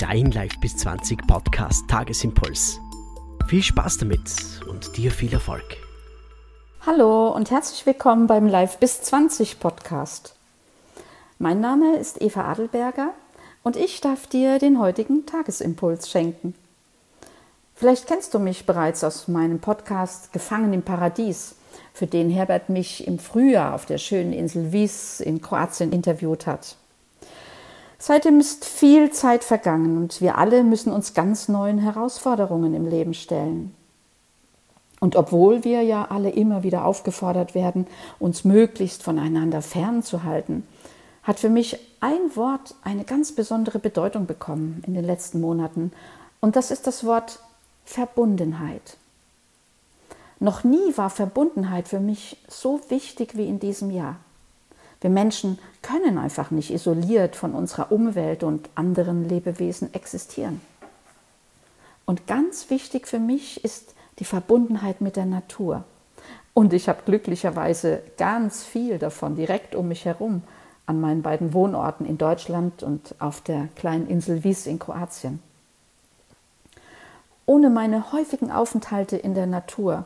[0.00, 2.80] dein Live bis 20 Podcast Tagesimpuls.
[3.48, 5.76] Viel Spaß damit und dir viel Erfolg.
[6.86, 10.34] Hallo und herzlich willkommen beim Live bis 20 Podcast.
[11.38, 13.10] Mein Name ist Eva Adelberger
[13.62, 16.54] und ich darf dir den heutigen Tagesimpuls schenken.
[17.74, 21.56] Vielleicht kennst du mich bereits aus meinem Podcast Gefangen im Paradies,
[21.92, 26.76] für den Herbert mich im Frühjahr auf der schönen Insel Wies in Kroatien interviewt hat.
[28.02, 33.12] Seitdem ist viel Zeit vergangen und wir alle müssen uns ganz neuen Herausforderungen im Leben
[33.12, 33.74] stellen.
[35.00, 37.86] Und obwohl wir ja alle immer wieder aufgefordert werden,
[38.18, 40.66] uns möglichst voneinander fernzuhalten,
[41.24, 45.92] hat für mich ein Wort eine ganz besondere Bedeutung bekommen in den letzten Monaten.
[46.40, 47.38] Und das ist das Wort
[47.84, 48.96] Verbundenheit.
[50.38, 54.16] Noch nie war Verbundenheit für mich so wichtig wie in diesem Jahr.
[55.00, 60.60] Wir Menschen können einfach nicht isoliert von unserer Umwelt und anderen Lebewesen existieren.
[62.04, 65.84] Und ganz wichtig für mich ist die Verbundenheit mit der Natur.
[66.52, 70.42] Und ich habe glücklicherweise ganz viel davon direkt um mich herum
[70.86, 75.40] an meinen beiden Wohnorten in Deutschland und auf der kleinen Insel Wies in Kroatien.
[77.46, 80.04] Ohne meine häufigen Aufenthalte in der Natur,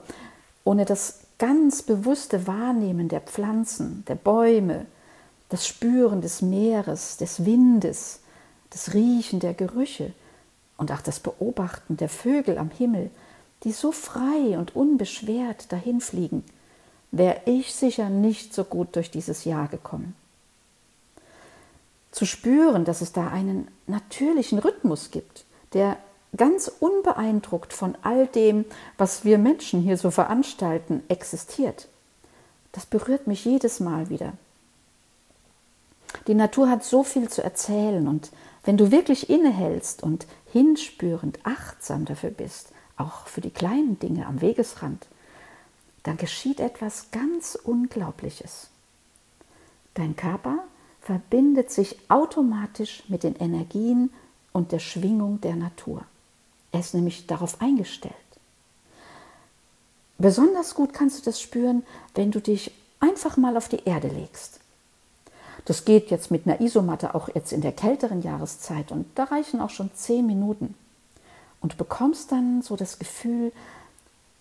[0.62, 4.86] ohne das ganz bewusste Wahrnehmen der Pflanzen, der Bäume,
[5.48, 8.20] das Spüren des Meeres, des Windes,
[8.70, 10.12] das Riechen der Gerüche
[10.76, 13.10] und auch das Beobachten der Vögel am Himmel,
[13.62, 16.44] die so frei und unbeschwert dahinfliegen,
[17.10, 20.14] wäre ich sicher nicht so gut durch dieses Jahr gekommen.
[22.10, 25.96] Zu spüren, dass es da einen natürlichen Rhythmus gibt, der
[26.36, 28.64] ganz unbeeindruckt von all dem,
[28.98, 31.88] was wir Menschen hier so veranstalten, existiert.
[32.72, 34.32] Das berührt mich jedes Mal wieder.
[36.26, 38.30] Die Natur hat so viel zu erzählen und
[38.64, 44.40] wenn du wirklich innehältst und hinspürend achtsam dafür bist, auch für die kleinen Dinge am
[44.40, 45.06] Wegesrand,
[46.04, 48.68] dann geschieht etwas ganz Unglaubliches.
[49.94, 50.64] Dein Körper
[51.00, 54.10] verbindet sich automatisch mit den Energien
[54.52, 56.04] und der Schwingung der Natur.
[56.74, 58.14] Er ist nämlich darauf eingestellt.
[60.18, 61.84] Besonders gut kannst du das spüren,
[62.16, 64.58] wenn du dich einfach mal auf die Erde legst.
[65.66, 69.60] Das geht jetzt mit einer Isomatte auch jetzt in der kälteren Jahreszeit und da reichen
[69.60, 70.74] auch schon zehn Minuten.
[71.60, 73.52] Und bekommst dann so das Gefühl,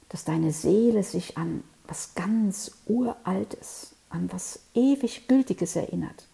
[0.09, 6.25] dass deine Seele sich an was ganz Uraltes, an was ewig Gültiges erinnert.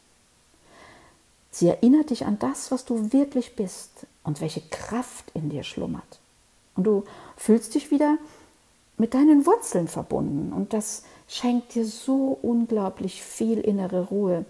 [1.51, 6.19] Sie erinnert dich an das, was du wirklich bist und welche Kraft in dir schlummert.
[6.75, 7.03] Und du
[7.35, 8.17] fühlst dich wieder
[8.97, 14.45] mit deinen Wurzeln verbunden und das schenkt dir so unglaublich viel innere Ruhe,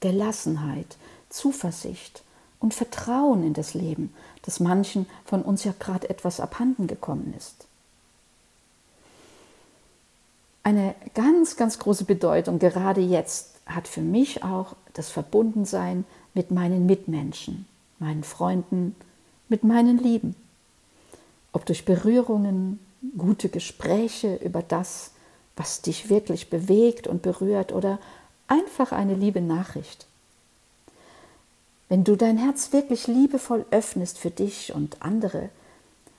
[0.00, 0.96] Gelassenheit,
[1.30, 2.22] Zuversicht
[2.60, 7.66] und Vertrauen in das Leben, das manchen von uns ja gerade etwas abhanden gekommen ist.
[10.64, 16.86] Eine ganz, ganz große Bedeutung gerade jetzt hat für mich auch das Verbundensein mit meinen
[16.86, 17.66] Mitmenschen,
[17.98, 18.96] meinen Freunden,
[19.48, 20.34] mit meinen Lieben.
[21.52, 22.80] Ob durch Berührungen,
[23.16, 25.10] gute Gespräche über das,
[25.54, 27.98] was dich wirklich bewegt und berührt oder
[28.48, 30.06] einfach eine liebe Nachricht.
[31.90, 35.50] Wenn du dein Herz wirklich liebevoll öffnest für dich und andere,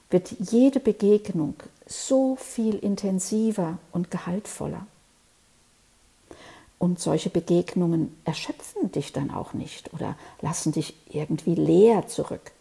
[0.09, 1.55] wird jede Begegnung
[1.87, 4.85] so viel intensiver und gehaltvoller.
[6.77, 12.51] Und solche Begegnungen erschöpfen dich dann auch nicht oder lassen dich irgendwie leer zurück,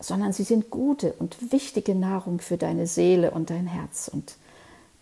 [0.00, 4.08] sondern sie sind gute und wichtige Nahrung für deine Seele und dein Herz.
[4.08, 4.36] Und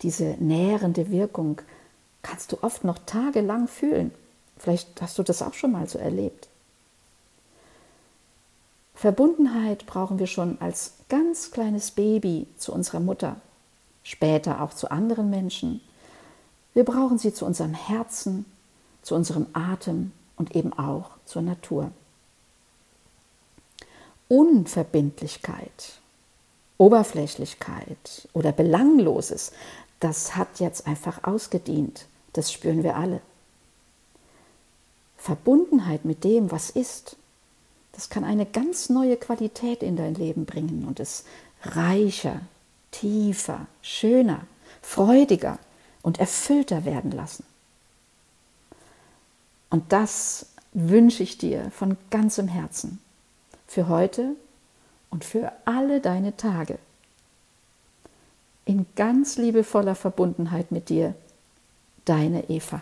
[0.03, 1.61] diese nährende Wirkung
[2.21, 4.11] kannst du oft noch tagelang fühlen.
[4.57, 6.47] Vielleicht hast du das auch schon mal so erlebt.
[9.01, 13.35] Verbundenheit brauchen wir schon als ganz kleines Baby zu unserer Mutter,
[14.03, 15.81] später auch zu anderen Menschen
[16.73, 18.45] wir brauchen sie zu unserem Herzen,
[19.01, 21.91] zu unserem Atem und eben auch zur Natur.
[24.29, 25.99] Unverbindlichkeit,
[26.77, 29.51] Oberflächlichkeit oder Belangloses,
[29.99, 32.05] das hat jetzt einfach ausgedient.
[32.33, 33.21] Das spüren wir alle.
[35.17, 37.17] Verbundenheit mit dem, was ist,
[38.01, 41.23] das kann eine ganz neue Qualität in dein Leben bringen und es
[41.61, 42.41] reicher,
[42.89, 44.41] tiefer, schöner,
[44.81, 45.59] freudiger
[46.01, 47.43] und erfüllter werden lassen.
[49.69, 52.99] Und das wünsche ich dir von ganzem Herzen
[53.67, 54.35] für heute
[55.11, 56.79] und für alle deine Tage.
[58.65, 61.13] In ganz liebevoller Verbundenheit mit dir,
[62.05, 62.81] deine Eva.